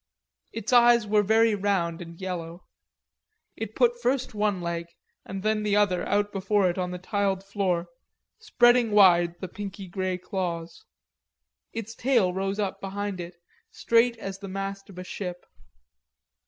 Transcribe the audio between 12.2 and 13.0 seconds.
rose up